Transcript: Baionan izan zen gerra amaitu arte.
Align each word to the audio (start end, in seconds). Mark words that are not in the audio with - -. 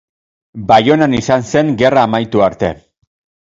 Baionan 0.71 1.13
izan 1.17 1.45
zen 1.53 1.71
gerra 1.83 2.07
amaitu 2.09 2.45
arte. 2.49 2.75